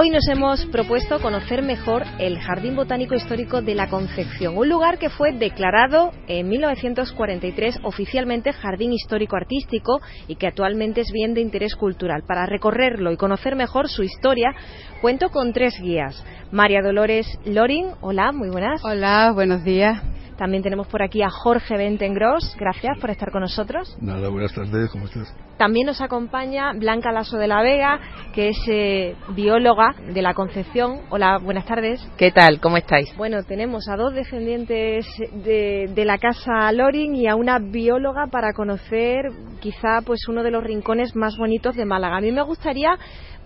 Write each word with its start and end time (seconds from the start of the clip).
Hoy 0.00 0.10
nos 0.10 0.28
hemos 0.28 0.64
propuesto 0.66 1.20
conocer 1.20 1.60
mejor 1.60 2.04
el 2.20 2.38
Jardín 2.38 2.76
Botánico 2.76 3.16
Histórico 3.16 3.62
de 3.62 3.74
la 3.74 3.88
Concepción, 3.88 4.56
un 4.56 4.68
lugar 4.68 4.96
que 4.96 5.10
fue 5.10 5.32
declarado 5.32 6.12
en 6.28 6.48
1943 6.48 7.80
oficialmente 7.82 8.52
Jardín 8.52 8.92
Histórico 8.92 9.34
Artístico 9.34 10.00
y 10.28 10.36
que 10.36 10.46
actualmente 10.46 11.00
es 11.00 11.10
bien 11.12 11.34
de 11.34 11.40
interés 11.40 11.74
cultural. 11.74 12.22
Para 12.28 12.46
recorrerlo 12.46 13.10
y 13.10 13.16
conocer 13.16 13.56
mejor 13.56 13.88
su 13.88 14.04
historia, 14.04 14.54
cuento 15.00 15.30
con 15.30 15.52
tres 15.52 15.74
guías. 15.82 16.24
María 16.52 16.80
Dolores 16.80 17.26
Loring, 17.44 17.88
hola, 18.00 18.30
muy 18.30 18.50
buenas. 18.50 18.80
Hola, 18.84 19.32
buenos 19.34 19.64
días. 19.64 20.00
También 20.38 20.62
tenemos 20.62 20.86
por 20.86 21.02
aquí 21.02 21.20
a 21.20 21.30
Jorge 21.30 21.76
Bentengros. 21.76 22.56
Gracias 22.56 22.96
por 23.00 23.10
estar 23.10 23.32
con 23.32 23.40
nosotros. 23.40 23.98
Nada, 24.00 24.28
buenas 24.28 24.54
tardes, 24.54 24.88
¿cómo 24.90 25.06
estás? 25.06 25.34
También 25.56 25.86
nos 25.86 26.00
acompaña 26.00 26.72
Blanca 26.74 27.10
Lasso 27.10 27.38
de 27.38 27.48
la 27.48 27.60
Vega, 27.60 27.98
que 28.32 28.50
es 28.50 28.58
eh, 28.68 29.16
bióloga 29.34 29.96
de 30.14 30.22
la 30.22 30.34
Concepción. 30.34 31.00
Hola, 31.10 31.38
buenas 31.38 31.66
tardes. 31.66 32.00
¿Qué 32.16 32.30
tal? 32.30 32.60
¿Cómo 32.60 32.76
estáis? 32.76 33.12
Bueno, 33.16 33.42
tenemos 33.42 33.88
a 33.88 33.96
dos 33.96 34.14
descendientes 34.14 35.06
de, 35.44 35.90
de 35.92 36.04
la 36.04 36.18
casa 36.18 36.70
Loring 36.70 37.16
y 37.16 37.26
a 37.26 37.34
una 37.34 37.58
bióloga 37.58 38.28
para 38.30 38.52
conocer 38.52 39.24
quizá 39.58 40.02
pues 40.06 40.28
uno 40.28 40.44
de 40.44 40.52
los 40.52 40.62
rincones 40.62 41.16
más 41.16 41.36
bonitos 41.36 41.74
de 41.74 41.84
Málaga. 41.84 42.18
A 42.18 42.20
mí 42.20 42.30
me 42.30 42.42
gustaría 42.42 42.96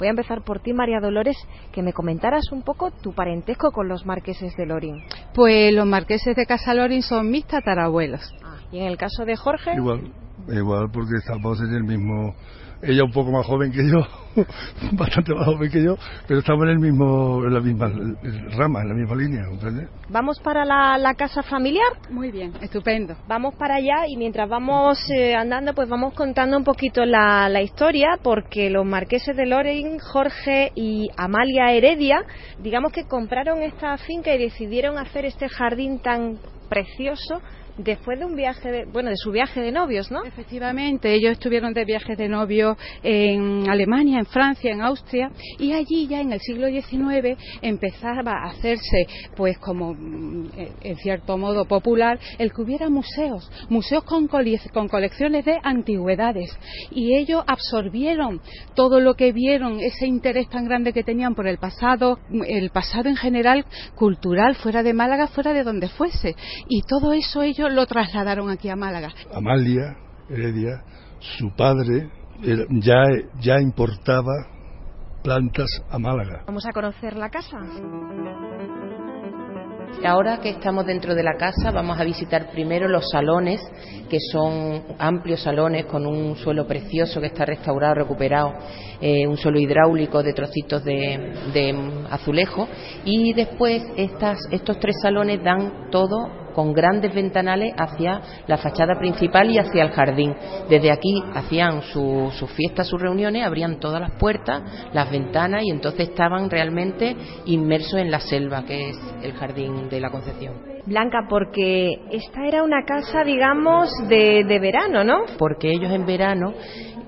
Voy 0.03 0.09
a 0.09 0.11
empezar 0.11 0.43
por 0.43 0.59
ti, 0.59 0.73
María 0.73 0.99
Dolores, 0.99 1.37
que 1.71 1.81
me 1.81 1.93
comentaras 1.93 2.51
un 2.51 2.63
poco 2.63 2.91
tu 2.91 3.13
parentesco 3.13 3.71
con 3.71 3.87
los 3.87 4.05
marqueses 4.05 4.57
de 4.57 4.67
Loring. 4.67 5.01
Pues 5.33 5.73
los 5.73 5.87
marqueses 5.87 6.35
de 6.35 6.45
Casa 6.45 6.75
Loring 6.75 7.03
son 7.03 7.31
mis 7.31 7.47
tatarabuelos. 7.47 8.35
Y 8.73 8.79
en 8.79 8.87
el 8.87 8.97
caso 8.97 9.25
de 9.25 9.37
Jorge. 9.37 9.75
Igual, 9.77 10.13
igual, 10.49 10.91
porque 10.93 11.17
estamos 11.19 11.61
en 11.61 11.75
el 11.75 11.85
mismo 11.85 12.35
ella 12.83 13.05
un 13.05 13.13
poco 13.13 13.31
más 13.31 13.47
joven 13.47 13.71
que 13.71 13.89
yo, 13.89 14.01
bastante 14.93 15.35
más 15.35 15.47
joven 15.47 15.71
que 15.71 15.85
yo, 15.85 15.97
pero 16.27 16.41
estamos 16.41 16.65
en 16.65 16.71
el 16.71 16.79
mismo, 16.81 17.45
en 17.45 17.55
la 17.55 17.61
misma 17.61 17.93
rama, 18.57 18.83
en 18.83 18.89
la 18.89 18.95
misma 18.95 19.17
línea, 19.17 19.47
¿comprendes? 19.49 19.89
¿Vamos 20.09 20.41
para 20.41 20.65
la, 20.65 21.15
casa 21.15 21.43
familiar? 21.43 21.93
Muy 22.11 22.33
bien, 22.33 22.53
estupendo. 22.61 23.15
Vamos 23.29 23.55
para 23.55 23.77
allá 23.77 24.07
y 24.09 24.17
mientras 24.17 24.49
vamos 24.49 24.99
eh, 25.11 25.35
andando, 25.37 25.75
pues 25.75 25.89
vamos 25.89 26.15
contando 26.15 26.57
un 26.57 26.65
poquito 26.65 27.05
la, 27.05 27.49
la 27.49 27.63
historia, 27.63 28.19
porque 28.23 28.71
los 28.71 28.85
marqueses 28.85 29.37
de 29.37 29.47
Loren, 29.47 29.99
Jorge 30.01 30.73
y 30.75 31.09
Amalia 31.17 31.71
Heredia, 31.73 32.25
digamos 32.61 32.93
que 32.93 33.05
compraron 33.05 33.63
esta 33.63 33.97
finca 33.99 34.35
y 34.35 34.39
decidieron 34.39 34.99
hacer 34.99 35.25
este 35.25 35.49
jardín 35.49 36.01
tan 36.01 36.39
precioso 36.69 37.41
después 37.79 38.19
de 38.19 38.25
un 38.25 38.37
viaje, 38.37 38.71
de, 38.71 38.85
bueno, 38.85 39.11
de 39.11 39.17
su 39.17 39.31
viaje 39.31 39.61
de 39.61 39.73
novios, 39.73 40.11
¿no? 40.11 40.25
Efectivamente, 40.25 41.15
ellos 41.15 41.33
estuvieron 41.33 41.73
de 41.73 41.85
viaje 41.85 42.17
de 42.17 42.29
novios 42.29 42.77
en 43.03 43.69
Alemania, 43.69 44.19
en 44.19 44.27
Francia, 44.27 44.73
en 44.73 44.83
Austria, 44.83 45.31
y 45.59 45.73
allí 45.73 46.07
ya 46.07 46.21
en 46.21 46.33
el 46.33 46.41
siglo 46.41 46.69
XIX 46.69 47.39
empezaba 47.63 48.33
a 48.33 48.51
hacerse, 48.51 49.07
pues 49.37 49.59
como 49.59 49.95
mm, 49.95 50.51
en 50.83 50.97
cierto 50.97 51.39
modo 51.39 51.65
popular, 51.67 52.19
el 52.39 52.53
que 52.53 52.63
hubiera 52.63 52.89
museos, 52.89 53.51
museos 53.69 54.05
con, 54.05 54.29
con 54.29 54.89
colecciones 54.89 55.45
de 55.45 55.59
antigüedades, 55.63 56.57
y 56.91 57.15
ellos 57.17 57.43
absorbieron 57.47 58.41
todo 58.75 59.01
lo 59.01 59.15
que 59.15 59.33
vieron, 59.33 59.81
ese 59.81 60.07
interés 60.07 60.49
tan 60.49 60.67
grande 60.67 60.93
que 60.93 61.05
tenían 61.05 61.35
por 61.35 61.47
el 61.47 61.59
pasado, 61.59 62.19
el 62.47 62.71
pasado 62.71 63.09
en 63.09 63.17
general 63.17 63.65
cultural, 63.95 64.57
fuera 64.57 64.83
de 64.83 64.93
Málaga, 64.93 65.29
fuera 65.29 65.53
de 65.53 65.65
donde 65.65 65.89
fuese, 65.89 66.37
y 66.69 66.83
todo 66.83 67.13
eso 67.13 67.43
ellos 67.43 67.62
lo 67.69 67.87
trasladaron 67.87 68.51
aquí 68.51 68.69
a 68.69 68.77
Málaga. 68.77 69.13
Amalia 69.35 69.97
Heredia, 70.29 70.83
su 71.19 71.55
padre 71.55 72.11
ya, 72.81 73.05
ya 73.41 73.61
importaba 73.61 74.33
plantas 75.23 75.69
a 75.91 75.99
Málaga. 75.99 76.43
Vamos 76.47 76.67
a 76.67 76.73
conocer 76.73 77.17
la 77.17 77.31
casa. 77.31 77.59
Ahora 80.05 80.41
que 80.41 80.51
estamos 80.51 80.85
dentro 80.85 81.15
de 81.15 81.23
la 81.23 81.37
casa, 81.37 81.71
vamos 81.71 82.01
a 82.01 82.03
visitar 82.03 82.51
primero 82.51 82.89
los 82.89 83.09
salones, 83.11 83.61
que 84.11 84.19
son 84.33 84.83
amplios 84.99 85.43
salones 85.43 85.87
con 85.87 86.07
un 86.07 86.35
suelo 86.35 86.67
precioso 86.67 87.21
que 87.21 87.29
está 87.29 87.45
restaurado, 87.45 87.95
recuperado, 87.95 88.53
eh, 89.01 89.29
un 89.29 89.37
suelo 89.37 89.61
hidráulico 89.61 90.25
de 90.25 90.33
trocitos 90.33 90.83
de, 90.83 91.35
de 91.53 92.05
azulejo. 92.11 92.67
Y 93.05 93.33
después 93.33 93.85
estas, 93.97 94.39
estos 94.51 94.81
tres 94.81 94.97
salones 95.01 95.41
dan 95.45 95.89
todo 95.91 96.42
con 96.53 96.73
grandes 96.73 97.15
ventanales 97.15 97.75
hacia 97.77 98.21
la 98.47 98.59
fachada 98.59 98.99
principal 98.99 99.51
y 99.51 99.59
hacia 99.59 99.83
el 99.83 99.91
jardín. 99.91 100.35
Desde 100.69 100.91
aquí 100.91 101.23
hacían 101.35 101.83
sus 101.83 102.51
fiestas, 102.55 102.87
sus 102.87 103.01
reuniones, 103.01 103.45
abrían 103.45 103.79
todas 103.79 104.01
las 104.01 104.13
puertas, 104.13 104.63
las 104.93 105.11
ventanas 105.11 105.63
y 105.65 105.71
entonces 105.71 106.09
estaban 106.11 106.51
realmente 106.51 107.17
inmersos 107.47 108.01
en 108.01 108.11
la 108.11 108.21
selva, 108.21 108.65
que 108.65 108.91
es 108.91 108.97
el 109.23 109.33
jardín 109.33 109.89
de 109.89 110.01
la 110.01 110.11
Concepción. 110.11 110.73
Blanca, 110.85 111.27
porque 111.29 111.95
esta 112.11 112.45
era 112.45 112.65
una 112.65 112.85
casa, 112.85 113.23
digamos, 113.23 113.89
de, 114.09 114.43
de 114.43 114.59
verano, 114.59 115.05
¿no? 115.05 115.25
Porque 115.39 115.71
ellos 115.71 115.93
en 115.93 116.05
verano 116.05 116.55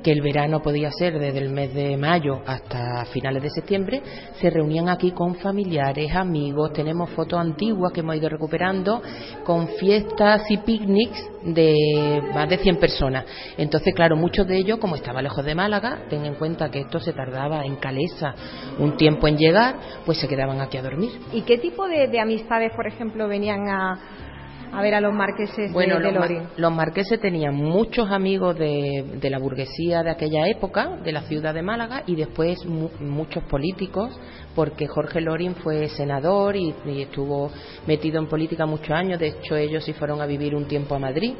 que 0.04 0.12
el 0.12 0.20
verano 0.20 0.60
podía 0.60 0.92
ser 0.92 1.18
desde 1.18 1.38
el 1.38 1.48
mes 1.48 1.72
de 1.72 1.96
mayo 1.96 2.42
hasta 2.46 3.06
finales 3.06 3.42
de 3.42 3.50
septiembre, 3.50 4.02
se 4.38 4.50
reunían 4.50 4.90
aquí 4.90 5.12
con 5.12 5.34
familiares, 5.36 6.14
amigos, 6.14 6.74
tenemos 6.74 7.08
fotos 7.10 7.40
antiguas 7.40 7.90
que 7.92 8.00
hemos 8.00 8.16
ido 8.16 8.28
recuperando, 8.28 9.02
con 9.44 9.66
fiestas 9.66 10.42
y 10.50 10.58
picnics 10.58 11.26
de 11.42 12.22
más 12.34 12.48
de 12.48 12.58
100 12.58 12.76
personas. 12.76 13.24
Entonces, 13.56 13.94
claro, 13.94 14.16
muchos 14.16 14.46
de 14.46 14.58
ellos, 14.58 14.78
como 14.78 14.96
estaba 14.96 15.22
lejos 15.22 15.44
de 15.44 15.54
Málaga, 15.54 16.02
ten 16.10 16.24
en 16.26 16.34
cuenta 16.34 16.70
que 16.70 16.80
esto 16.80 17.00
se 17.00 17.14
tardaba 17.14 17.64
en 17.64 17.76
Calesa 17.76 18.34
un 18.78 18.96
tiempo 18.98 19.26
en 19.26 19.38
llegar, 19.38 19.76
pues 20.04 20.18
se 20.18 20.28
quedaban 20.28 20.60
aquí 20.60 20.76
a 20.76 20.82
dormir. 20.82 21.12
¿Y 21.32 21.42
qué 21.42 21.56
tipo 21.56 21.88
de, 21.88 22.08
de 22.08 22.20
amistades, 22.20 22.72
por 22.76 22.86
ejemplo, 22.86 23.26
venían 23.26 23.68
a, 23.68 24.23
a 24.72 24.82
ver 24.82 24.94
a 24.94 25.00
los 25.00 25.12
marqueses 25.12 25.72
bueno, 25.72 25.98
de, 26.00 26.12
los, 26.12 26.26
los, 26.56 26.72
marqueses 26.72 27.20
tenían 27.20 27.54
muchos 27.54 28.10
amigos 28.10 28.58
de, 28.58 29.04
de, 29.20 29.30
la 29.30 29.38
burguesía 29.38 30.02
de 30.02 30.10
aquella 30.10 30.48
época, 30.48 30.98
de 31.04 31.12
la 31.12 31.22
ciudad 31.22 31.54
de 31.54 31.62
Málaga, 31.62 32.02
y 32.06 32.16
después 32.16 32.64
muchos 32.66 33.44
políticos, 33.44 34.18
porque 34.54 34.86
Jorge 34.86 35.20
Lorin 35.20 35.54
fue 35.56 35.88
senador 35.88 36.56
y, 36.56 36.74
y, 36.86 37.02
estuvo 37.02 37.50
metido 37.86 38.18
en 38.18 38.28
política 38.28 38.66
muchos 38.66 38.90
años. 38.90 39.18
De 39.18 39.28
hecho, 39.28 39.56
ellos 39.56 39.84
sí 39.84 39.92
fueron 39.92 40.20
a 40.20 40.26
vivir 40.26 40.54
un 40.54 40.66
tiempo 40.66 40.94
a 40.94 40.98
Madrid, 40.98 41.34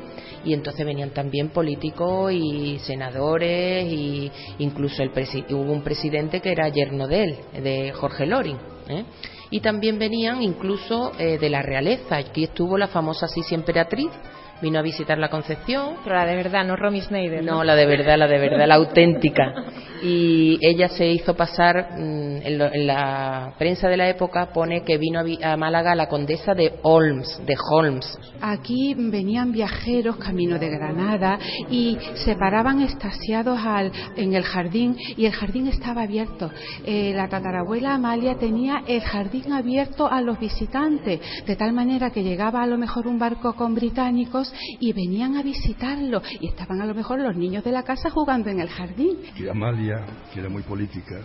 y 0.45 0.53
entonces 0.53 0.85
venían 0.85 1.11
también 1.11 1.51
políticos 1.51 2.33
y 2.33 2.79
senadores, 2.81 3.87
y 3.87 4.31
incluso 4.59 5.03
el 5.03 5.11
hubo 5.11 5.73
un 5.73 5.83
presidente 5.83 6.41
que 6.41 6.53
era 6.53 6.69
yerno 6.69 7.07
de 7.07 7.25
él, 7.25 7.37
de 7.63 7.93
Jorge 7.93 8.27
Lorin. 8.27 8.74
¿Eh? 8.89 9.05
y 9.51 9.61
también 9.61 9.99
venían 9.99 10.43
incluso 10.43 11.13
eh, 11.19 11.39
de 11.39 11.51
la 11.51 11.63
realeza. 11.63 12.17
Aquí 12.17 12.45
estuvo 12.45 12.77
la 12.77 12.89
famosa 12.89 13.29
Sisi 13.29 13.55
Emperatriz, 13.55 14.11
vino 14.61 14.79
a 14.79 14.83
visitar 14.83 15.19
la 15.19 15.29
Concepción. 15.29 15.97
Pero 16.05 16.17
la 16.17 16.27
de 16.27 16.37
verdad, 16.37 16.65
no 16.65 16.77
Romy 16.77 17.01
Schneider. 17.01 17.43
No, 17.45 17.65
la 17.65 17.75
de 17.75 17.87
verdad, 17.87 18.19
la 18.19 18.27
de 18.27 18.39
verdad, 18.39 18.67
la 18.67 18.75
auténtica. 18.77 19.55
Y 20.07 20.59
ella 20.61 20.91
se 20.91 21.07
hizo 21.07 21.35
pasar, 21.35 21.93
mm, 21.93 22.43
en, 22.45 22.59
lo, 22.59 22.67
en, 22.67 22.87
la 22.87 23.55
prensa 23.57 23.89
de 23.89 23.97
la 23.97 24.07
época 24.07 24.53
pone 24.53 24.85
que 24.85 24.99
vino 24.99 25.19
a, 25.19 25.53
a, 25.53 25.57
Málaga 25.57 25.95
la 25.95 26.09
condesa 26.09 26.53
de 26.53 26.75
Holmes, 26.83 27.41
de 27.47 27.55
Holmes. 27.71 28.19
Aquí 28.43 28.95
venían 28.95 29.51
viajeros 29.51 30.17
camino 30.17 30.59
de 30.59 30.69
Granada 30.69 31.39
y 31.71 31.97
se 32.17 32.37
paraban 32.37 32.83
estasiados 32.83 33.59
al, 33.65 33.93
en 34.17 34.35
el 34.35 34.43
jardín 34.43 34.95
y 35.17 35.25
el 35.25 35.33
jardín 35.33 35.69
estaba 35.69 36.03
abierto. 36.03 36.51
Eh, 36.85 37.15
la 37.15 37.29
tatarabuela 37.29 37.95
Amalia 37.95 38.35
tenía 38.35 38.83
el 38.87 39.01
jardín 39.01 39.53
abierto 39.53 40.07
a 40.07 40.21
los 40.21 40.39
visitantes, 40.39 41.21
de 41.47 41.57
tal 41.57 41.73
manera 41.73 42.11
que 42.11 42.23
llegaba 42.23 42.63
a 42.63 42.67
lo 42.67 42.77
mejor 42.77 43.07
un 43.07 43.19
barco 43.19 43.55
con 43.55 43.75
británicos 43.75 44.44
y 44.81 44.93
venían 44.93 45.37
a 45.37 45.43
visitarlo 45.43 46.23
y 46.41 46.49
estaban 46.49 46.81
a 46.81 46.87
lo 46.87 46.95
mejor 46.95 47.21
los 47.21 47.37
niños 47.37 47.65
de 47.65 47.73
la 47.73 47.83
casa 47.83 48.11
jugando 48.11 48.51
en 48.51 48.61
el 48.61 48.69
jardín. 48.69 49.19
Y 49.37 49.49
Amalia, 49.49 50.05
que 50.33 50.41
era 50.41 50.49
muy 50.49 50.63
política, 50.63 51.21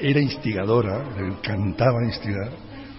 era 0.00 0.20
instigadora, 0.20 1.04
le 1.18 1.28
encantaba 1.28 2.04
instigar, 2.04 2.50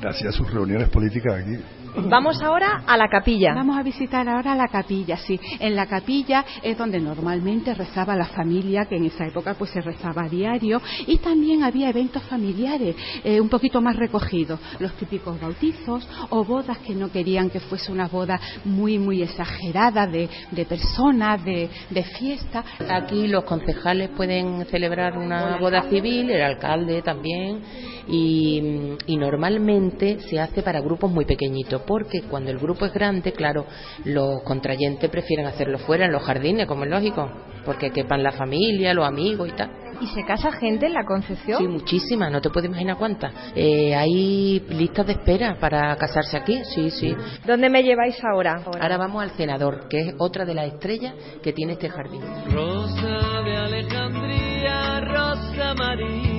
hacía 0.07 0.31
sus 0.31 0.51
reuniones 0.51 0.89
políticas 0.89 1.33
aquí. 1.33 1.55
Vamos 1.95 2.41
ahora 2.41 2.83
a 2.85 2.97
la 2.97 3.09
capilla. 3.09 3.53
Vamos 3.53 3.77
a 3.77 3.83
visitar 3.83 4.27
ahora 4.29 4.55
la 4.55 4.67
capilla, 4.67 5.17
sí. 5.17 5.39
En 5.59 5.75
la 5.75 5.87
capilla 5.87 6.45
es 6.61 6.77
donde 6.77 6.99
normalmente 6.99 7.73
rezaba 7.73 8.15
la 8.15 8.25
familia, 8.25 8.85
que 8.85 8.97
en 8.97 9.05
esa 9.05 9.25
época 9.25 9.55
pues 9.55 9.71
se 9.71 9.81
rezaba 9.81 10.23
a 10.23 10.29
diario, 10.29 10.81
y 11.05 11.17
también 11.17 11.63
había 11.63 11.89
eventos 11.89 12.23
familiares 12.23 12.95
eh, 13.23 13.41
un 13.41 13.49
poquito 13.49 13.81
más 13.81 13.95
recogidos, 13.95 14.59
los 14.79 14.93
típicos 14.93 15.39
bautizos 15.39 16.07
o 16.29 16.43
bodas 16.43 16.77
que 16.79 16.93
no 16.93 17.11
querían 17.11 17.49
que 17.49 17.59
fuese 17.59 17.91
una 17.91 18.07
boda 18.07 18.39
muy, 18.65 18.99
muy 18.99 19.23
exagerada 19.23 20.07
de, 20.07 20.29
de 20.51 20.65
personas, 20.65 21.43
de, 21.43 21.69
de, 21.89 22.03
fiesta. 22.03 22.63
Aquí 22.89 23.27
los 23.27 23.43
concejales 23.43 24.09
pueden 24.09 24.65
celebrar 24.65 25.17
una 25.17 25.57
boda 25.57 25.89
civil, 25.89 26.29
el 26.29 26.41
alcalde 26.41 27.01
también, 27.01 27.61
y, 28.07 28.95
y 29.07 29.17
normalmente 29.17 30.19
se 30.29 30.39
hace 30.39 30.61
para 30.61 30.79
grupos 30.79 31.11
muy 31.11 31.25
pequeñitos 31.25 31.81
porque 31.87 32.23
cuando 32.29 32.51
el 32.51 32.59
grupo 32.59 32.85
es 32.85 32.93
grande, 32.93 33.31
claro, 33.31 33.65
los 34.03 34.43
contrayentes 34.43 35.09
prefieren 35.09 35.47
hacerlo 35.47 35.79
fuera 35.79 36.05
en 36.05 36.11
los 36.11 36.21
jardines, 36.21 36.67
como 36.67 36.83
es 36.83 36.91
lógico, 36.91 37.31
porque 37.65 37.89
quepan 37.89 38.21
la 38.21 38.31
familia, 38.31 38.93
los 38.93 39.07
amigos 39.07 39.49
y 39.49 39.51
tal. 39.53 39.71
¿Y 39.99 40.05
se 40.07 40.23
casa 40.23 40.51
gente 40.51 40.85
en 40.85 40.93
la 40.93 41.05
Concepción? 41.05 41.57
Sí, 41.57 41.67
muchísima, 41.67 42.29
no 42.29 42.39
te 42.39 42.51
puedes 42.51 42.69
imaginar 42.69 42.97
cuántas. 42.97 43.33
Eh, 43.55 43.95
hay 43.95 44.59
listas 44.69 45.07
de 45.07 45.13
espera 45.13 45.57
para 45.59 45.95
casarse 45.95 46.37
aquí, 46.37 46.61
sí, 46.75 46.91
sí. 46.91 47.15
¿Dónde 47.45 47.69
me 47.69 47.81
lleváis 47.81 48.15
ahora? 48.23 48.61
Ahora 48.79 48.97
vamos 48.97 49.23
al 49.23 49.31
senador, 49.31 49.87
que 49.89 49.99
es 50.01 50.15
otra 50.19 50.45
de 50.45 50.53
las 50.53 50.73
estrellas 50.73 51.15
que 51.41 51.51
tiene 51.51 51.73
este 51.73 51.89
jardín. 51.89 52.21
Rosa 52.51 53.41
de 53.43 53.57
Alejandría, 53.57 54.99
rosa 55.01 55.71
amarilla. 55.71 56.36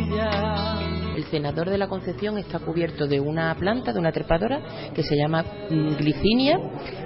El 1.29 1.43
senador 1.43 1.69
de 1.69 1.77
la 1.77 1.89
Concepción 1.89 2.39
está 2.39 2.59
cubierto 2.59 3.07
de 3.07 3.21
una 3.21 3.55
planta, 3.55 3.93
de 3.93 3.99
una 3.99 4.13
trepadora, 4.13 4.63
que 4.95 5.03
se 5.03 5.15
llama 5.15 5.45
Glicinia, 5.69 6.59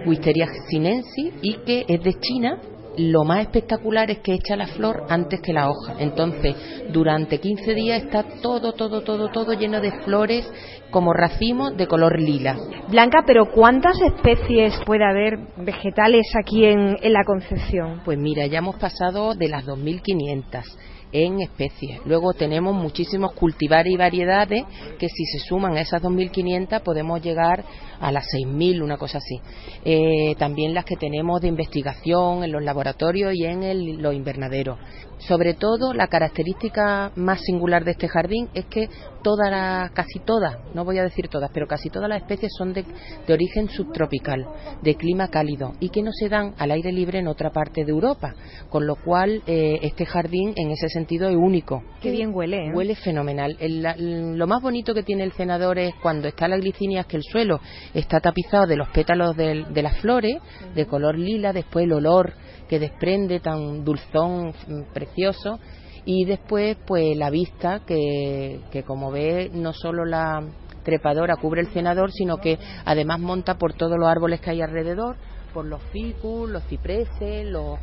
Wisteria 0.06 0.46
sinensis, 0.68 1.34
y 1.42 1.54
que 1.66 1.84
es 1.88 2.00
de 2.04 2.14
China 2.20 2.60
lo 2.98 3.24
más 3.24 3.40
espectacular 3.40 4.10
es 4.10 4.18
que 4.18 4.34
echa 4.34 4.54
la 4.54 4.66
flor 4.66 5.06
antes 5.08 5.40
que 5.40 5.52
la 5.52 5.70
hoja. 5.70 5.94
Entonces, 5.98 6.54
durante 6.92 7.40
15 7.40 7.74
días 7.74 8.04
está 8.04 8.22
todo, 8.42 8.74
todo, 8.74 9.00
todo, 9.00 9.28
todo 9.30 9.54
lleno 9.54 9.80
de 9.80 9.90
flores 10.04 10.48
como 10.90 11.12
racimos 11.12 11.76
de 11.76 11.88
color 11.88 12.20
lila. 12.20 12.56
Blanca, 12.90 13.24
pero 13.26 13.50
¿cuántas 13.50 14.00
especies 14.00 14.78
puede 14.84 15.04
haber 15.04 15.38
vegetales 15.64 16.26
aquí 16.38 16.64
en, 16.64 16.96
en 17.02 17.12
la 17.12 17.24
Concepción? 17.24 18.02
Pues 18.04 18.18
mira, 18.18 18.46
ya 18.46 18.58
hemos 18.58 18.76
pasado 18.76 19.34
de 19.34 19.48
las 19.48 19.66
2.500 19.66 20.91
en 21.12 21.40
especies. 21.40 22.00
Luego 22.04 22.32
tenemos 22.32 22.74
muchísimos 22.74 23.32
cultivares 23.32 23.92
y 23.92 23.96
variedades 23.96 24.64
que 24.98 25.08
si 25.08 25.24
se 25.26 25.38
suman 25.40 25.76
a 25.76 25.82
esas 25.82 26.02
2.500 26.02 26.82
podemos 26.82 27.22
llegar 27.22 27.64
a 28.00 28.10
las 28.10 28.26
6.000, 28.26 28.82
una 28.82 28.96
cosa 28.96 29.18
así. 29.18 29.40
Eh, 29.84 30.34
también 30.36 30.74
las 30.74 30.84
que 30.84 30.96
tenemos 30.96 31.40
de 31.40 31.48
investigación 31.48 32.44
en 32.44 32.52
los 32.52 32.62
laboratorios 32.62 33.34
y 33.34 33.44
en 33.44 34.02
los 34.02 34.14
invernaderos. 34.14 34.78
Sobre 35.28 35.54
todo, 35.54 35.94
la 35.94 36.08
característica 36.08 37.12
más 37.14 37.40
singular 37.42 37.84
de 37.84 37.92
este 37.92 38.08
jardín 38.08 38.48
es 38.54 38.66
que 38.66 38.88
todas, 39.22 39.90
casi 39.92 40.18
todas, 40.18 40.56
no 40.74 40.84
voy 40.84 40.98
a 40.98 41.04
decir 41.04 41.28
todas, 41.28 41.50
pero 41.54 41.66
casi 41.68 41.90
todas 41.90 42.08
las 42.08 42.22
especies 42.22 42.52
son 42.58 42.72
de, 42.72 42.84
origen 43.28 43.68
subtropical, 43.68 44.44
de 44.82 44.94
clima 44.96 45.28
cálido 45.28 45.72
y 45.78 45.90
que 45.90 46.02
no 46.02 46.10
se 46.12 46.28
dan 46.28 46.54
al 46.58 46.72
aire 46.72 46.92
libre 46.92 47.20
en 47.20 47.28
otra 47.28 47.50
parte 47.50 47.84
de 47.84 47.92
Europa, 47.92 48.34
con 48.68 48.86
lo 48.86 48.96
cual 48.96 49.42
eh, 49.46 49.78
este 49.82 50.06
jardín 50.06 50.54
en 50.56 50.70
ese 50.70 50.88
sentido 50.88 51.28
es 51.28 51.36
único. 51.36 51.82
Qué 52.00 52.10
bien 52.10 52.34
huele. 52.34 52.66
¿eh? 52.66 52.72
Huele 52.74 52.96
fenomenal. 52.96 53.56
lo 53.58 54.46
más 54.46 54.60
bonito 54.60 54.92
que 54.92 55.04
tiene 55.04 55.22
el 55.22 55.32
senador 55.32 55.78
es 55.78 55.94
cuando 56.02 56.26
está 56.26 56.48
la 56.48 56.56
glicinia, 56.56 57.02
es 57.02 57.06
que 57.06 57.16
el 57.16 57.22
suelo 57.22 57.60
está 57.94 58.20
tapizado 58.20 58.66
de 58.66 58.76
los 58.76 58.88
pétalos 58.88 59.36
de, 59.36 59.66
de 59.70 59.82
las 59.82 59.98
flores, 59.98 60.36
de 60.74 60.86
color 60.86 61.16
lila, 61.16 61.52
después 61.52 61.84
el 61.84 61.92
olor 61.92 62.34
que 62.72 62.78
desprende 62.78 63.38
tan 63.38 63.84
dulzón 63.84 64.54
mm, 64.66 64.94
precioso 64.94 65.60
y 66.06 66.24
después 66.24 66.78
pues 66.86 67.14
la 67.18 67.28
vista 67.28 67.80
que, 67.86 68.60
que 68.70 68.82
como 68.82 69.10
ve 69.10 69.50
no 69.52 69.74
solo 69.74 70.06
la 70.06 70.42
trepadora 70.82 71.36
cubre 71.36 71.60
el 71.60 71.66
cenador 71.66 72.10
sino 72.12 72.38
que 72.38 72.58
además 72.86 73.20
monta 73.20 73.58
por 73.58 73.74
todos 73.74 73.98
los 73.98 74.08
árboles 74.08 74.40
que 74.40 74.52
hay 74.52 74.62
alrededor 74.62 75.16
por 75.52 75.66
los 75.66 75.82
ficus, 75.92 76.48
los 76.48 76.64
cipreses, 76.64 77.44
los 77.44 77.78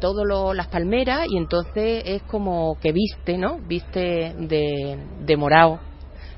todo 0.00 0.54
las 0.54 0.68
palmeras 0.68 1.26
y 1.28 1.36
entonces 1.36 2.02
es 2.06 2.22
como 2.22 2.78
que 2.80 2.92
viste, 2.92 3.36
¿no? 3.36 3.58
Viste 3.58 4.34
de, 4.38 4.98
de 5.20 5.36
morado 5.36 5.80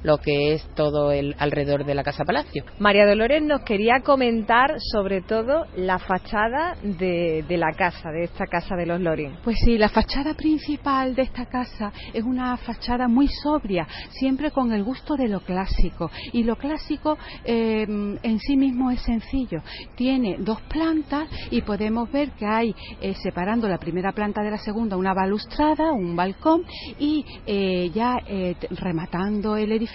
lo 0.02 0.19
que 0.19 0.55
es 0.55 0.67
todo 0.75 1.12
el 1.12 1.35
alrededor 1.38 1.85
de 1.85 1.94
la 1.94 2.02
Casa 2.02 2.25
Palacio. 2.25 2.64
María 2.79 3.06
Dolores 3.06 3.43
nos 3.43 3.62
quería 3.62 4.00
comentar 4.02 4.76
sobre 4.81 5.20
todo 5.23 5.67
la 5.76 5.99
fachada 5.99 6.76
de, 6.82 7.44
la 7.49 7.73
casa, 7.76 8.11
de 8.11 8.25
esta 8.25 8.47
casa 8.47 8.76
de 8.76 8.87
los 8.87 9.00
Lorin. 9.00 9.37
Pues 9.44 9.56
sí, 9.64 9.76
la 9.76 9.88
fachada 9.88 10.35
principal 10.35 11.14
de 11.14 11.23
esta 11.23 11.47
casa 11.47 11.93
es 12.12 12.25
una 12.25 12.56
fachada 12.56 13.08
muy 13.08 13.29
sobria, 13.29 13.87
siempre 14.11 14.50
con 14.50 14.73
el 14.73 14.82
gusto 14.82 15.17
de 15.17 15.29
lo 15.29 15.41
clásico. 15.41 16.11
Y 16.32 16.44
lo 16.44 16.56
clásico 16.56 17.19
em, 17.44 18.19
en 18.23 18.38
sí 18.38 18.56
mismo 18.56 18.91
es 18.91 19.02
sencillo. 19.02 19.62
Tiene 19.97 20.37
dos 20.38 20.61
plantas 20.62 21.29
y 21.50 21.62
podemos 21.62 22.11
ver 22.11 22.31
que 22.32 22.47
hay, 22.47 22.75
eh, 23.00 23.14
separando 23.23 23.69
la 23.69 23.79
primera 23.79 24.12
planta 24.12 24.43
de 24.43 24.50
la 24.50 24.58
segunda, 24.58 24.97
una 24.97 25.14
balustrada, 25.14 25.93
un 25.93 26.17
balcón 26.17 26.64
y 26.99 27.25
eh, 27.47 27.91
ya 27.94 28.19
eh, 28.26 28.56
rematando 28.70 29.56
el 29.56 29.73
edificio 29.73 29.89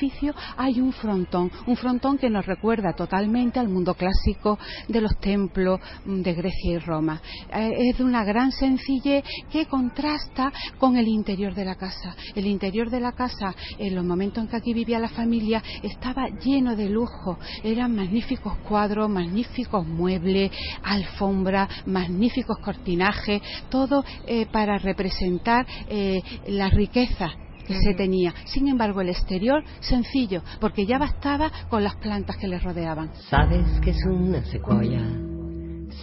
hay 0.58 0.80
un 0.82 0.92
frontón, 0.92 1.52
un 1.68 1.76
frontón 1.76 2.18
que 2.18 2.30
nos 2.30 2.46
recuerda 2.46 2.94
totalmente 2.94 3.60
al 3.60 3.70
mundo 3.70 3.94
clásico 3.94 4.58
de 4.88 5.02
los 5.02 5.18
templos 5.20 5.80
mm, 6.06 6.22
de 6.22 6.34
Grecia 6.34 6.74
y 6.74 6.78
Roma. 6.80 7.22
Eh, 7.54 7.90
es 7.90 7.98
de 7.98 8.04
una 8.04 8.24
gran 8.24 8.52
sencillez 8.52 9.24
que 9.52 9.66
contrasta 9.66 10.52
con 10.78 10.98
el 10.98 11.08
interior 11.08 11.54
de 11.54 11.66
la 11.66 11.76
casa. 11.76 12.16
El 12.36 12.48
interior 12.48 12.90
de 12.90 13.00
la 13.00 13.14
casa, 13.14 13.56
en 13.78 13.96
los 13.96 14.06
momentos 14.06 14.44
en 14.44 14.50
que 14.50 14.58
aquí 14.58 14.74
vivía 14.74 15.00
la 15.00 15.10
familia, 15.10 15.64
estaba 15.84 16.28
lleno 16.28 16.76
de 16.76 16.90
lujo. 16.90 17.38
Eran 17.64 17.96
magníficos 17.96 18.58
cuadros, 18.68 19.10
magníficos 19.10 19.86
muebles, 19.86 20.52
alfombra, 20.84 21.68
magníficos 21.86 22.58
cortinajes, 22.60 23.42
todo 23.70 24.04
eh, 24.28 24.46
para 24.52 24.78
representar 24.78 25.66
eh, 25.90 26.22
la 26.48 26.70
riqueza 26.70 27.32
que 27.66 27.76
se 27.82 27.94
tenía. 27.94 28.34
Sin 28.46 28.68
embargo, 28.68 29.02
el 29.02 29.10
exterior 29.10 29.64
sencillo, 29.80 30.42
porque 30.60 30.86
ya 30.86 30.98
bastaba 30.98 31.52
con 31.70 31.84
las 31.84 31.96
plantas 31.96 32.38
que 32.38 32.48
le 32.48 32.60
rodeaban. 32.60 33.12
Sabes 33.30 33.66
que 33.82 33.92
es 33.92 34.06
una 34.06 34.44
secuoya, 34.46 35.02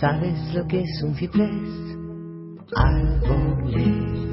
sabes 0.00 0.54
lo 0.54 0.66
que 0.66 0.80
es 0.80 1.02
un 1.02 1.14
ciprés. 1.14 1.92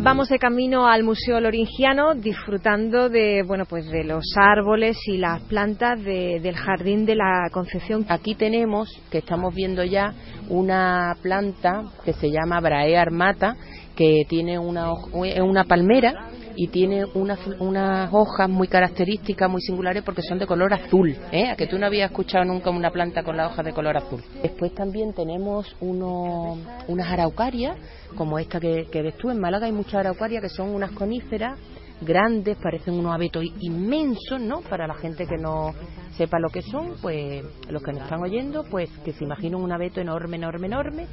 Vamos 0.01 0.29
de 0.29 0.39
camino 0.39 0.87
al 0.87 1.03
Museo 1.03 1.41
Loringiano 1.41 2.15
disfrutando 2.15 3.09
de 3.09 3.43
bueno 3.45 3.65
pues 3.65 3.85
de 3.89 4.05
los 4.05 4.23
árboles 4.37 4.97
y 5.07 5.17
las 5.17 5.41
plantas 5.43 6.01
del 6.01 6.55
jardín 6.55 7.05
de 7.05 7.15
la 7.15 7.49
Concepción. 7.51 8.05
Aquí 8.07 8.35
tenemos 8.35 8.89
que 9.11 9.17
estamos 9.17 9.53
viendo 9.53 9.83
ya 9.83 10.13
una 10.47 11.17
planta 11.21 11.83
que 12.05 12.13
se 12.13 12.31
llama 12.31 12.61
Braea 12.61 13.01
armata 13.01 13.57
que 13.93 14.23
tiene 14.29 14.57
una, 14.57 14.93
una 15.13 15.65
palmera 15.65 16.29
y 16.59 16.67
tiene 16.67 17.05
unas, 17.13 17.39
unas 17.59 18.09
hojas 18.11 18.49
muy 18.49 18.67
características, 18.67 19.49
muy 19.49 19.61
singulares, 19.61 20.03
porque 20.03 20.21
son 20.21 20.39
de 20.39 20.45
color 20.45 20.73
azul, 20.73 21.15
¿eh? 21.31 21.47
A 21.47 21.55
que 21.55 21.67
tú 21.67 21.79
no 21.79 21.85
habías 21.85 22.11
escuchado 22.11 22.43
nunca 22.43 22.69
una 22.69 22.91
planta 22.91 23.23
con 23.23 23.37
las 23.37 23.49
hojas 23.49 23.63
de 23.63 23.71
color 23.71 23.95
azul. 23.95 24.21
Después 24.43 24.75
también 24.75 25.13
tenemos 25.13 25.73
uno, 25.79 26.57
unas 26.89 27.07
araucarias, 27.07 27.77
como 28.13 28.39
esta 28.39 28.59
que, 28.59 28.89
que 28.91 29.01
ves 29.01 29.15
tú 29.15 29.29
en 29.29 29.39
Málaga, 29.39 29.67
hay 29.67 29.71
muchas 29.71 30.01
araucarias 30.01 30.41
que 30.41 30.49
son 30.49 30.75
unas 30.75 30.91
coníferas 30.91 31.57
grandes, 32.01 32.57
parecen 32.57 32.95
unos 32.95 33.13
abetos 33.13 33.45
inmensos, 33.61 34.41
¿no? 34.41 34.59
Para 34.59 34.85
la 34.85 34.95
gente 34.95 35.25
que 35.25 35.37
no 35.37 35.73
sepa 36.17 36.39
lo 36.39 36.49
que 36.49 36.61
son, 36.61 36.95
pues 37.01 37.41
los 37.69 37.81
que 37.81 37.93
nos 37.93 38.03
están 38.03 38.21
oyendo, 38.21 38.65
pues 38.69 38.89
que 39.05 39.13
se 39.13 39.23
imaginen 39.23 39.61
un 39.61 39.71
abeto 39.71 40.01
enorme, 40.01 40.35
enorme, 40.35 40.67
enorme, 40.67 41.07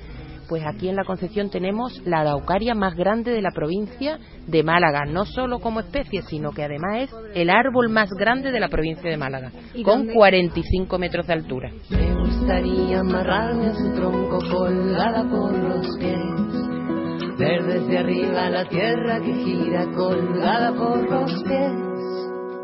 pues 0.49 0.63
aquí 0.67 0.89
en 0.89 0.97
la 0.97 1.05
Concepción 1.05 1.51
tenemos 1.51 2.01
la 2.05 2.21
araucaria 2.21 2.75
más 2.75 2.95
grande 2.95 3.33
de 3.33 3.43
la 3.43 3.51
provincia 3.51 4.19
de 4.47 4.63
Málaga, 4.63 5.05
no 5.07 5.25
solo 5.25 5.59
como 5.59 5.81
especie, 5.81 6.23
sino 6.23 6.53
que 6.53 6.65
además 6.65 7.03
es 7.03 7.15
el 7.35 7.51
árbol 7.51 7.89
más 7.89 8.11
grande 8.11 8.51
de 8.51 8.61
la 8.61 8.69
provincia 8.69 9.11
de 9.11 9.17
Málaga, 9.17 9.53
con 9.85 10.07
45 10.07 10.99
metros 10.99 11.27
de 11.27 11.33
altura. 11.33 11.71
Me 11.91 12.15
gustaría 12.15 13.01
amarrarme 13.01 13.67
a 13.67 13.75
su 13.75 13.93
tronco 13.95 14.39
colgada 14.51 15.23
por 15.29 15.53
los 15.53 15.87
pies, 15.99 17.39
ver 17.39 17.65
desde 17.65 17.99
arriba 17.99 18.51
la 18.51 18.69
tierra 18.69 19.21
que 19.21 19.35
gira 19.35 19.87
colgada 19.95 20.73
por 20.73 21.11
los 21.11 21.43
pies 21.43 21.96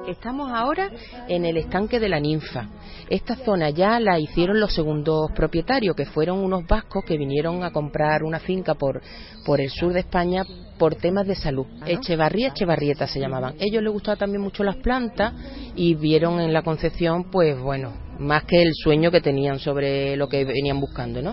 Estamos 0.06 0.50
ahora 0.52 0.90
en 1.28 1.44
el 1.44 1.56
estanque 1.56 2.00
de 2.00 2.08
la 2.08 2.18
ninfa. 2.18 2.68
Esta 3.08 3.36
zona 3.36 3.70
ya 3.70 4.00
la 4.00 4.18
hicieron 4.18 4.58
los 4.58 4.74
segundos 4.74 5.30
propietarios, 5.32 5.94
que 5.94 6.06
fueron 6.06 6.38
unos 6.40 6.66
vascos 6.66 7.04
que 7.04 7.16
vinieron 7.16 7.62
a 7.62 7.70
comprar 7.70 8.24
una 8.24 8.40
finca 8.40 8.74
por, 8.74 9.00
por 9.46 9.60
el 9.60 9.70
sur 9.70 9.92
de 9.92 10.00
España 10.00 10.44
por 10.76 10.96
temas 10.96 11.26
de 11.26 11.36
salud. 11.36 11.66
Echevarría, 11.86 12.48
Echevarrieta 12.48 13.06
se 13.06 13.20
llamaban. 13.20 13.54
Ellos 13.60 13.80
les 13.82 13.92
gustaban 13.92 14.18
también 14.18 14.42
mucho 14.42 14.64
las 14.64 14.76
plantas 14.76 15.34
y 15.76 15.94
vieron 15.94 16.40
en 16.40 16.52
la 16.52 16.62
concepción, 16.62 17.30
pues 17.30 17.56
bueno, 17.60 17.92
más 18.18 18.42
que 18.44 18.60
el 18.60 18.72
sueño 18.74 19.12
que 19.12 19.20
tenían 19.20 19.60
sobre 19.60 20.16
lo 20.16 20.28
que 20.28 20.44
venían 20.44 20.80
buscando, 20.80 21.22
¿no? 21.22 21.32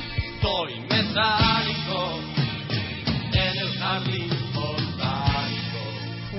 en 3.32 3.58
el 3.58 3.70
jardín 3.80 4.38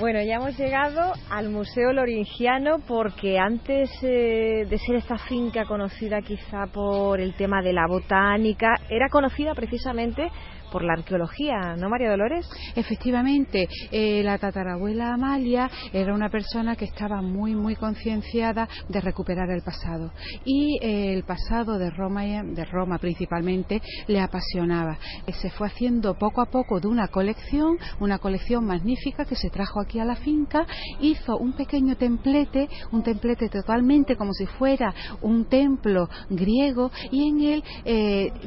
bueno, 0.01 0.19
ya 0.23 0.37
hemos 0.37 0.57
llegado 0.57 1.13
al 1.29 1.49
Museo 1.51 1.93
Loringiano 1.93 2.79
porque 2.87 3.37
antes 3.37 3.87
eh, 4.01 4.65
de 4.67 4.77
ser 4.79 4.95
esta 4.95 5.19
finca 5.19 5.65
conocida 5.65 6.23
quizá 6.23 6.65
por 6.73 7.19
el 7.19 7.35
tema 7.35 7.61
de 7.61 7.71
la 7.71 7.85
botánica, 7.87 8.73
era 8.89 9.09
conocida 9.09 9.53
precisamente 9.53 10.27
por 10.71 10.83
la 10.83 10.93
arqueología, 10.93 11.75
¿no, 11.77 11.89
María 11.89 12.09
Dolores? 12.09 12.49
Efectivamente, 12.75 13.67
eh, 13.91 14.23
la 14.23 14.37
tatarabuela 14.37 15.13
Amalia 15.13 15.69
era 15.91 16.13
una 16.13 16.29
persona 16.29 16.75
que 16.75 16.85
estaba 16.85 17.21
muy, 17.21 17.53
muy 17.53 17.75
concienciada 17.75 18.67
de 18.87 19.01
recuperar 19.01 19.49
el 19.51 19.61
pasado. 19.61 20.11
Y 20.45 20.79
eh, 20.81 21.13
el 21.13 21.23
pasado 21.23 21.77
de 21.77 21.89
Roma, 21.89 22.23
de 22.23 22.65
Roma 22.65 22.97
principalmente, 22.97 23.81
le 24.07 24.21
apasionaba. 24.21 24.97
Eh, 25.27 25.33
se 25.33 25.49
fue 25.51 25.67
haciendo 25.67 26.15
poco 26.17 26.41
a 26.41 26.45
poco 26.45 26.79
de 26.79 26.87
una 26.87 27.09
colección, 27.09 27.77
una 27.99 28.19
colección 28.19 28.65
magnífica 28.65 29.25
que 29.25 29.35
se 29.35 29.49
trajo 29.49 29.81
aquí 29.81 29.99
a 29.99 30.05
la 30.05 30.15
finca, 30.15 30.65
hizo 31.01 31.37
un 31.37 31.53
pequeño 31.53 31.97
templete, 31.97 32.69
un 32.91 33.03
templete 33.03 33.49
totalmente 33.49 34.15
como 34.15 34.31
si 34.33 34.45
fuera 34.45 34.93
un 35.21 35.45
templo 35.45 36.07
griego, 36.29 36.91
y 37.11 37.27
en 37.27 37.41
él 37.41 37.63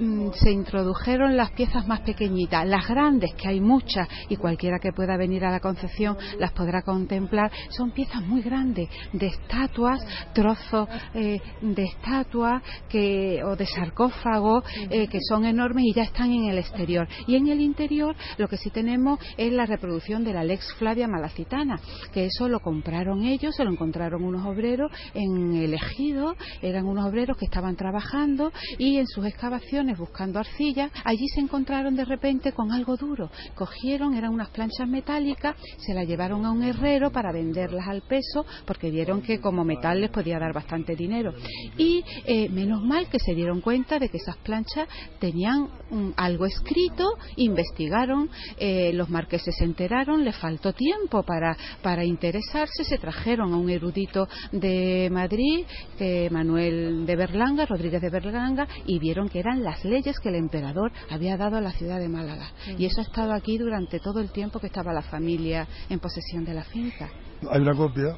mm, 0.01 0.31
se 0.33 0.51
introdujeron 0.51 1.37
las 1.37 1.51
piezas 1.53 1.87
más 1.87 2.01
pequeñitas, 2.15 2.67
las 2.67 2.87
grandes, 2.87 3.35
que 3.35 3.49
hay 3.49 3.61
muchas, 3.61 4.09
y 4.29 4.37
cualquiera 4.37 4.79
que 4.79 4.93
pueda 4.93 5.17
venir 5.17 5.45
a 5.45 5.51
la 5.51 5.61
Concepción 5.61 6.17
las 6.39 6.53
podrá 6.53 6.83
contemplar, 6.83 7.51
son 7.71 7.91
piezas 7.91 8.23
muy 8.23 8.41
grandes, 8.41 8.89
de 9.13 9.27
estatuas, 9.27 10.01
trozos 10.33 10.89
eh, 11.15 11.41
de 11.61 11.85
estatuas 11.85 12.63
que, 12.89 13.43
o 13.45 13.57
de 13.57 13.67
sarcófagos 13.67 14.65
eh, 14.91 15.09
que 15.09 15.19
son 15.29 15.45
enormes 15.45 15.85
y 15.87 15.93
ya 15.93 16.03
están 16.03 16.31
en 16.31 16.45
el 16.45 16.59
exterior. 16.59 17.09
Y 17.27 17.37
en 17.37 17.49
el 17.49 17.61
interior 17.61 18.15
lo 18.39 18.49
que 18.49 18.57
sí 18.57 18.71
tenemos 18.71 19.19
es 19.37 19.53
la 19.53 19.67
reproducción 19.67 20.25
de 20.25 20.33
la 20.33 20.45
Lex 20.45 20.75
Flavia 20.75 21.09
Malacitana, 21.09 21.81
que 22.13 22.27
eso 22.27 22.49
lo 22.49 22.61
compraron 22.61 23.25
ellos, 23.25 23.57
se 23.57 23.65
lo 23.65 23.71
encontraron 23.71 24.23
unos 24.23 24.47
obreros 24.47 24.91
en 25.15 25.55
el 25.55 25.75
ejido, 25.75 26.37
eran 26.63 26.87
unos 26.87 27.07
obreros 27.07 27.37
que 27.37 27.47
estaban 27.47 27.77
trabajando 27.77 28.53
y 28.79 28.99
en 28.99 29.07
sus 29.07 29.27
excavaciones 29.27 29.99
buscando 29.99 30.39
arcilla, 30.39 30.91
allí 31.05 31.27
se 31.29 31.41
encontraron 31.41 31.97
de 31.97 32.04
repente 32.05 32.53
con 32.53 32.73
algo 32.73 32.97
duro. 32.97 33.31
Cogieron, 33.55 34.15
eran 34.15 34.33
unas 34.33 34.51
planchas 34.51 34.89
metálicas, 34.89 35.57
se 35.79 35.95
las 35.95 36.07
llevaron 36.07 36.45
a 36.45 36.51
un 36.51 36.63
herrero 36.63 37.11
para 37.11 37.33
venderlas 37.33 37.87
al 37.89 38.03
peso 38.03 38.45
porque 38.67 38.91
vieron 38.91 39.23
que 39.23 39.41
como 39.41 39.65
metal 39.65 40.01
les 40.01 40.11
podía 40.11 40.39
dar 40.39 40.53
bastante 40.53 40.97
dinero. 40.97 41.33
Y 41.77 42.05
eh, 42.27 42.49
menos 42.49 42.83
mal 42.83 43.09
que 43.09 43.19
se 43.19 43.35
dieron 43.35 43.61
cuenta 43.61 43.99
de 43.99 44.09
que 44.09 44.19
esas 44.19 44.37
planchas 44.39 44.89
tenían 45.19 45.69
algo 46.17 46.47
escrito, 46.47 47.05
investigaron, 47.37 48.31
eh, 48.59 48.93
los 48.93 49.09
marqueses 49.11 49.55
se 49.57 49.65
enteraron, 49.65 50.25
les 50.25 50.37
faltó 50.37 50.73
tiempo 50.73 51.23
para, 51.23 51.57
para 51.83 52.05
interesarse, 52.05 52.85
se 52.85 52.99
trajeron 52.99 53.53
a 53.53 53.57
un 53.57 53.71
erudito 53.71 54.29
de 54.53 55.09
Madrid, 55.11 55.65
que 55.99 56.29
Manuel 56.31 57.07
de 57.07 57.17
Berlanga, 57.17 57.67
Rodríguez 57.67 58.03
de 58.03 58.11
Berlanga, 58.11 58.67
y 58.87 58.99
vieron 58.99 59.29
que 59.29 59.41
eran 59.41 59.63
las 59.63 59.85
leyes 59.85 60.19
que 60.21 60.29
el 60.29 60.37
emperador 60.37 60.93
había 61.11 61.37
dado 61.37 61.57
a 61.57 61.61
la 61.61 61.73
ciudad 61.73 61.94
de 61.99 62.09
Málaga. 62.09 62.51
Y 62.79 62.85
eso 62.87 63.01
ha 63.01 63.05
estado 63.05 63.33
aquí 63.33 63.59
durante 63.59 64.01
todo 64.01 64.21
el 64.21 64.31
tiempo 64.31 64.59
que 64.59 64.67
estaba 64.67 64.93
la 64.93 65.03
familia 65.03 65.67
en 65.89 65.99
posesión 65.99 66.45
de 66.45 66.55
la 66.55 66.65
finca. 66.65 67.11
Hay 67.51 67.61
una 67.61 67.75
copia, 67.75 68.17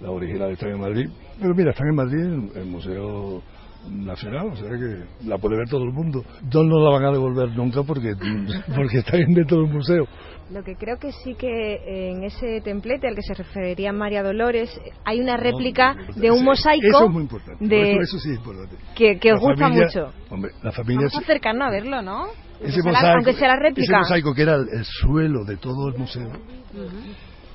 la 0.00 0.10
original 0.10 0.50
está 0.52 0.68
en 0.68 0.80
Madrid, 0.80 1.08
pero 1.40 1.54
mira, 1.54 1.70
están 1.70 1.88
en 1.88 1.94
Madrid, 1.94 2.22
en 2.22 2.50
el 2.54 2.66
Museo 2.66 3.42
Nacional, 3.88 4.48
o 4.48 4.56
sea 4.56 4.68
que 4.68 5.26
la 5.26 5.38
puede 5.38 5.56
ver 5.56 5.68
todo 5.68 5.84
el 5.84 5.92
mundo. 5.92 6.22
No 6.52 6.62
nos 6.64 6.82
la 6.82 6.90
van 6.90 7.04
a 7.06 7.12
devolver 7.12 7.48
nunca 7.56 7.82
porque, 7.82 8.14
porque 8.76 8.98
está 8.98 9.16
dentro 9.16 9.62
del 9.62 9.72
museo. 9.72 10.06
Lo 10.50 10.64
que 10.64 10.74
creo 10.74 10.98
que 10.98 11.12
sí 11.12 11.34
que 11.34 12.10
en 12.10 12.24
ese 12.24 12.60
templete 12.60 13.06
al 13.06 13.14
que 13.14 13.22
se 13.22 13.34
referiría 13.34 13.92
María 13.92 14.22
Dolores 14.22 14.68
hay 15.04 15.20
una 15.20 15.36
réplica 15.36 15.96
de 16.16 16.30
un 16.30 16.44
mosaico. 16.44 16.88
Eso 16.88 17.04
es 17.04 17.10
muy 17.10 17.22
importante. 17.22 17.66
De, 17.66 17.92
eso, 17.92 18.18
sí 18.18 18.30
es 18.30 18.36
importante. 18.36 18.76
Que, 18.96 19.18
que 19.18 19.32
os 19.32 19.40
gusta 19.40 19.68
mucho. 19.68 20.12
Hombre, 20.28 20.50
la 20.62 20.72
familia. 20.72 21.06
Vamos 21.06 21.14
a 21.14 21.18
acercarnos 21.20 21.68
a 21.68 21.70
verlo, 21.70 22.02
¿no? 22.02 22.26
Ese 22.60 22.82
mosaico, 22.82 23.14
aunque 23.14 23.32
sea 23.34 23.48
la 23.48 23.56
réplica. 23.56 23.92
Ese 23.92 23.98
mosaico 24.00 24.34
que 24.34 24.42
era 24.42 24.56
el, 24.56 24.84
suelo 24.84 25.44
de 25.44 25.56
todo 25.56 25.88
el 25.88 25.96
museo, 25.96 26.30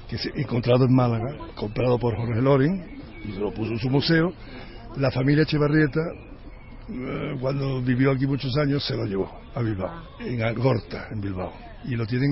que 0.10 0.18
se 0.18 0.30
encontrado 0.36 0.86
en 0.86 0.96
Málaga, 0.96 1.38
comprado 1.56 2.00
por 2.00 2.16
Jorge 2.16 2.42
Loring, 2.42 2.82
y 3.26 3.32
se 3.34 3.40
lo 3.40 3.54
puso 3.54 3.72
en 3.72 3.80
su 3.80 3.90
museo. 3.90 4.32
La 4.98 5.12
familia 5.12 5.44
Echevarrieta 5.44 6.00
eh, 6.90 7.38
cuando 7.40 7.82
vivió 7.82 8.12
aquí 8.12 8.28
muchos 8.28 8.56
años, 8.58 8.86
se 8.86 8.96
lo 8.96 9.06
llevó 9.06 9.32
a 9.54 9.62
Bilbao, 9.62 9.90
ah. 9.90 10.04
en 10.20 10.44
Algorta, 10.44 11.08
en 11.12 11.22
Bilbao 11.22 11.54
y 11.88 11.96
lo 11.96 12.06
tienen 12.06 12.30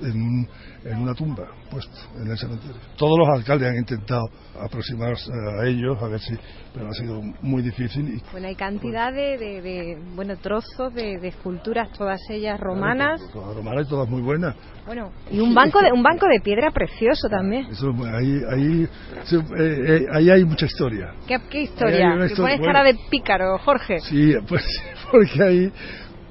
en, 0.00 0.48
en, 0.84 0.98
una 0.98 1.14
tumba 1.14 1.46
puesto 1.70 1.96
en 2.20 2.30
el 2.30 2.38
cementerio. 2.38 2.76
Todos 2.96 3.18
los 3.18 3.28
alcaldes 3.28 3.68
han 3.68 3.76
intentado 3.76 4.28
aproximarse 4.60 5.30
a 5.32 5.66
ellos, 5.66 5.96
a 6.02 6.08
ver 6.08 6.20
si, 6.20 6.34
pero 6.74 6.88
ha 6.88 6.92
sido 6.92 7.20
muy 7.42 7.62
difícil. 7.62 8.22
bueno, 8.32 8.48
hay 8.48 8.54
cantidad 8.54 9.12
de, 9.12 9.38
de, 9.38 9.98
bueno, 10.14 10.36
trozos 10.36 10.92
de, 10.94 11.14
esculturas, 11.26 11.90
todas 11.96 12.20
ellas 12.30 12.58
romanas. 12.60 13.20
todas 13.32 13.56
romanas 13.56 13.86
y 13.86 13.88
todas 13.88 14.08
muy 14.08 14.22
buenas. 14.22 14.54
Bueno, 14.86 15.10
y 15.30 15.40
un 15.40 15.54
banco 15.54 15.80
de, 15.80 15.92
un 15.92 16.02
banco 16.02 16.26
de 16.26 16.40
piedra 16.40 16.70
precioso 16.70 17.28
también. 17.28 17.66
Eso, 17.66 17.92
ahí, 18.14 18.40
ahí, 18.50 18.88
eh, 19.32 19.38
eh, 19.58 20.06
ahí 20.12 20.30
hay 20.30 20.44
mucha 20.44 20.66
historia. 20.66 21.12
¿Qué, 21.26 21.62
historia? 21.62 22.16
¿Te 22.28 22.36
pones 22.36 22.60
cara 22.60 22.84
de 22.84 22.96
pícaro, 23.10 23.58
Jorge? 23.58 24.00
Sí, 24.00 24.32
pues 24.48 24.62
porque 25.10 25.42
ahí 25.42 25.72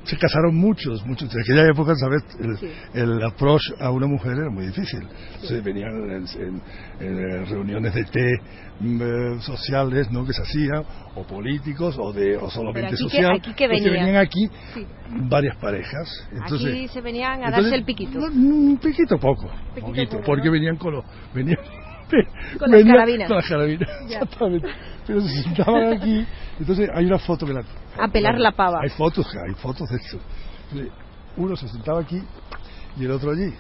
se 0.06 0.18
casaron 0.18 0.56
muchos, 0.56 1.06
muchos. 1.06 1.34
En 1.34 1.42
aquella 1.42 1.70
época, 1.70 1.94
¿sabes? 1.96 2.24
El, 2.94 3.24
approach 3.24 3.62
a 3.80 3.92
una 3.92 4.08
mujer 4.08 4.34
era 4.38 4.50
muy 4.50 4.68
difícil. 4.68 5.02
Se 5.44 5.62
venían 5.62 5.92
en, 7.00 7.46
reuniones 7.48 7.94
de 7.94 8.04
té 8.06 8.34
mm, 8.80 9.02
eh, 9.02 9.42
sociales, 9.42 10.12
¿no? 10.12 10.26
Que 10.26 10.34
se 10.34 10.42
hacían, 10.44 10.84
o 11.16 11.24
políticos, 11.24 11.98
o 12.00 12.14
de 12.14 12.38
o 12.38 12.50
solamente 12.50 12.96
social. 12.98 13.38
aquí 13.38 13.54
que 13.54 13.68
venían. 13.68 14.16
aquí 14.18 14.48
varias 15.28 15.58
parejas. 15.58 16.28
Entonces, 16.32 16.68
aquí 16.68 16.88
se 16.90 17.02
venían 17.02 17.44
a 17.44 17.52
darse 17.52 17.76
el 17.76 17.84
piquito. 17.84 18.20
un 18.20 18.78
piquito 18.82 19.18
poco, 19.18 19.50
poquito, 19.80 20.22
porque 20.26 20.50
venían 20.50 20.78
con 20.78 20.94
los... 20.94 21.06
Venían, 21.34 21.58
con 22.60 22.72
las 22.72 22.84
carabinas. 22.84 23.28
Con 23.28 23.38
las 23.38 23.48
carabinas, 23.48 23.90
exactamente. 24.06 24.68
Pero 25.08 25.22
se 25.22 25.44
sentaban 25.44 25.94
aquí. 25.94 26.26
Entonces 26.60 26.90
hay 26.94 27.06
una 27.06 27.20
foto 27.20 27.46
que 27.46 27.54
la. 27.54 27.62
A 27.98 28.08
pelar 28.08 28.40
la 28.40 28.52
pava. 28.52 28.80
Hay 28.84 28.90
fotos, 28.90 29.28
hay 29.48 29.54
fotos 29.56 29.88
de 29.90 29.98
eso. 29.98 30.20
Uno 31.38 31.56
se 31.56 31.68
sentaba 31.68 32.02
aquí 32.02 32.22
y 32.98 33.06
el 33.06 33.12
otro 33.12 33.32
allí. 33.32 33.54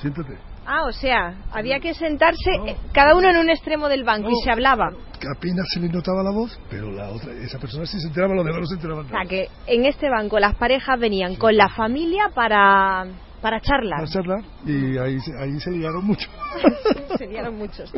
Siéntate. 0.00 0.36
Ah, 0.64 0.84
o 0.86 0.92
sea, 0.92 1.34
había 1.50 1.80
que 1.80 1.92
sentarse 1.92 2.50
eh, 2.66 2.76
cada 2.92 3.16
uno 3.16 3.28
en 3.28 3.36
un 3.36 3.50
extremo 3.50 3.88
del 3.88 4.04
banco 4.04 4.30
y 4.30 4.44
se 4.44 4.50
hablaba. 4.50 4.90
Apenas 5.36 5.66
se 5.74 5.80
le 5.80 5.88
notaba 5.88 6.22
la 6.22 6.30
voz, 6.30 6.58
pero 6.70 6.90
la 6.92 7.08
otra, 7.10 7.32
esa 7.32 7.58
persona 7.58 7.84
sí 7.84 7.98
se 8.00 8.08
enteraba, 8.08 8.34
los 8.34 8.44
demás 8.44 8.60
no 8.60 8.66
se 8.66 8.74
enteraban. 8.74 9.06
O 9.06 9.08
sea, 9.08 9.24
que 9.28 9.48
en 9.66 9.86
este 9.86 10.08
banco 10.08 10.38
las 10.38 10.54
parejas 10.54 10.98
venían 11.00 11.34
con 11.34 11.56
la 11.56 11.68
familia 11.68 12.30
para 12.34 13.06
para 13.40 13.60
charlar. 13.60 14.00
Para 14.00 14.10
charlar 14.10 14.44
y 14.64 14.98
ahí, 14.98 15.18
ahí 15.40 15.60
se 15.60 15.70
liaron 15.72 16.04
mucho. 16.04 16.28
se 17.18 17.26
liaron 17.26 17.56
muchos. 17.56 17.92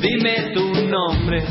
Dime 0.00 0.52
tu 0.54 0.88
nombre 0.88 1.44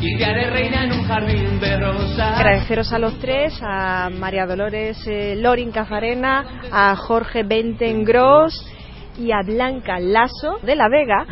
y 0.00 0.18
te 0.18 0.24
haré 0.24 0.50
reina 0.50 0.84
en 0.84 0.92
un 0.92 1.04
jardín 1.04 1.60
de 1.60 1.78
rosas. 1.78 2.38
Agradeceros 2.38 2.92
a 2.92 2.98
los 2.98 3.18
tres, 3.20 3.58
a 3.62 4.10
María 4.10 4.44
Dolores 4.44 4.98
eh, 5.06 5.34
Lorin 5.36 5.72
Cafarena, 5.72 6.60
a 6.70 6.94
Jorge 6.96 7.42
Benten 7.42 8.04
Gross 8.04 8.66
y 9.18 9.32
a 9.32 9.40
Blanca 9.44 9.98
Lazo 9.98 10.58
de 10.62 10.76
La 10.76 10.88
Vega 10.88 11.24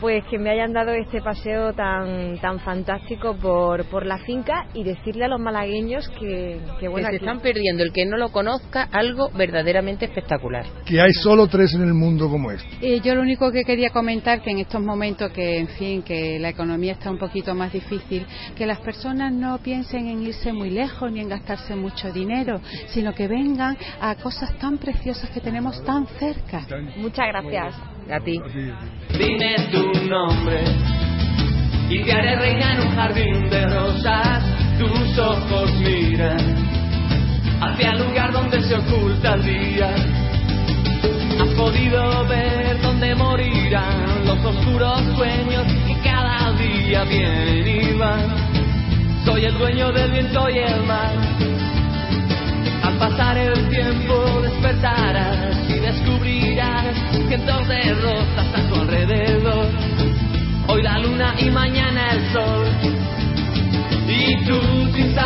pues 0.00 0.24
que 0.26 0.38
me 0.38 0.50
hayan 0.50 0.72
dado 0.72 0.92
este 0.92 1.20
paseo 1.20 1.72
tan 1.72 2.38
tan 2.40 2.60
fantástico 2.60 3.36
por, 3.36 3.84
por 3.86 4.04
la 4.04 4.18
finca 4.18 4.66
y 4.74 4.84
decirle 4.84 5.24
a 5.24 5.28
los 5.28 5.40
malagueños 5.40 6.08
que, 6.18 6.60
que 6.78 6.88
bueno, 6.88 7.08
se 7.08 7.16
están 7.16 7.40
perdiendo 7.40 7.82
el 7.82 7.92
que 7.92 8.04
no 8.06 8.16
lo 8.16 8.30
conozca 8.30 8.88
algo 8.92 9.30
verdaderamente 9.30 10.04
espectacular. 10.06 10.66
Que 10.84 11.00
hay 11.00 11.12
solo 11.12 11.46
tres 11.46 11.74
en 11.74 11.82
el 11.82 11.94
mundo 11.94 12.28
como 12.28 12.50
este. 12.50 12.68
Eh, 12.80 13.00
yo 13.00 13.14
lo 13.14 13.22
único 13.22 13.50
que 13.50 13.64
quería 13.64 13.90
comentar 13.90 14.42
que 14.42 14.50
en 14.50 14.58
estos 14.58 14.82
momentos 14.82 15.30
que 15.32 15.58
en 15.58 15.68
fin 15.68 16.02
que 16.02 16.38
la 16.38 16.50
economía 16.50 16.92
está 16.92 17.10
un 17.10 17.18
poquito 17.18 17.54
más 17.54 17.72
difícil, 17.72 18.26
que 18.56 18.66
las 18.66 18.80
personas 18.80 19.32
no 19.32 19.58
piensen 19.58 20.06
en 20.08 20.22
irse 20.22 20.52
muy 20.52 20.70
lejos 20.70 21.10
ni 21.10 21.20
en 21.20 21.28
gastarse 21.28 21.74
mucho 21.74 22.12
dinero, 22.12 22.60
sino 22.88 23.14
que 23.14 23.28
vengan 23.28 23.76
a 24.00 24.14
cosas 24.16 24.56
tan 24.58 24.78
preciosas 24.78 25.30
que 25.30 25.40
tenemos 25.40 25.82
tan 25.84 26.06
cerca. 26.06 26.66
Muchas 26.96 27.26
gracias. 27.28 27.95
A 28.08 28.20
ti. 28.20 28.40
Dime 29.18 29.56
tu 29.72 30.08
nombre 30.08 30.62
y 31.90 32.04
te 32.04 32.12
haré 32.12 32.36
reina 32.36 32.74
en 32.74 32.80
un 32.82 32.94
jardín 32.94 33.50
de 33.50 33.66
rosas. 33.66 34.44
Tus 34.78 35.18
ojos 35.18 35.72
miran 35.80 36.38
hacia 37.60 37.92
el 37.92 38.06
lugar 38.06 38.32
donde 38.32 38.60
se 38.62 38.74
oculta 38.76 39.34
el 39.34 39.44
día. 39.44 39.90
Has 41.40 41.48
podido 41.56 42.26
ver 42.28 42.80
dónde 42.80 43.14
morirán 43.16 44.24
los 44.24 44.44
oscuros 44.44 45.00
sueños 45.16 45.66
que 45.88 45.96
cada 46.04 46.52
día 46.52 47.02
vienen 47.04 47.66
y 47.66 47.92
van. 47.98 49.24
Soy 49.24 49.46
el 49.46 49.58
dueño 49.58 49.90
del 49.90 50.12
viento 50.12 50.48
y 50.48 50.58
el 50.58 50.82
mar. 50.84 51.12
Pasar 52.98 53.36
el 53.36 53.68
tiempo 53.68 54.40
despertarás 54.40 55.68
y 55.68 55.78
descubrirás 55.80 56.96
cientos 57.28 57.68
de 57.68 57.94
rosas 57.94 58.54
a 58.54 58.68
tu 58.68 58.74
alrededor. 58.80 59.66
Hoy 60.68 60.82
la 60.82 60.98
luna 60.98 61.34
y 61.38 61.50
mañana 61.50 62.12
el 62.12 62.32
sol. 62.32 62.66
Y 64.08 64.44
tú 64.46 64.58
sin 64.94 65.14
saber 65.14 65.25